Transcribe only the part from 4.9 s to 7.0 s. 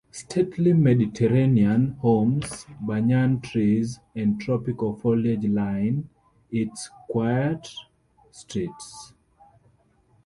foliage line its